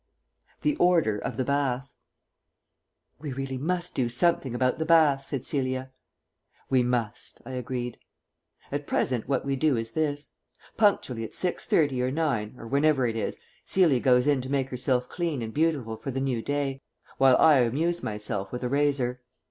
THE 0.63 0.75
ORDER 0.77 1.19
OF 1.19 1.37
THE 1.37 1.43
BATH 1.43 1.93
"We 3.19 3.29
must 3.59 3.91
really 3.95 4.03
do 4.05 4.09
something 4.09 4.55
about 4.55 4.79
the 4.79 4.85
bath," 4.87 5.27
said 5.27 5.45
Celia. 5.45 5.91
"We 6.71 6.81
must," 6.81 7.39
I 7.45 7.51
agreed. 7.51 7.99
At 8.71 8.87
present 8.87 9.27
what 9.29 9.45
we 9.45 9.55
do 9.55 9.77
is 9.77 9.91
this. 9.91 10.31
Punctually 10.75 11.23
at 11.23 11.35
six 11.35 11.67
thirty 11.67 12.01
or 12.01 12.09
nine, 12.09 12.55
or 12.57 12.65
whenever 12.65 13.05
it 13.05 13.15
is, 13.15 13.37
Celia 13.63 13.99
goes 13.99 14.25
in 14.25 14.41
to 14.41 14.49
make 14.49 14.69
herself 14.69 15.07
clean 15.07 15.43
and 15.43 15.53
beautiful 15.53 15.95
for 15.95 16.09
the 16.09 16.19
new 16.19 16.41
day, 16.41 16.81
while 17.19 17.37
I 17.37 17.59
amuse 17.59 18.01
myself 18.01 18.51
with 18.51 18.63
a 18.63 18.69
razor. 18.69 19.21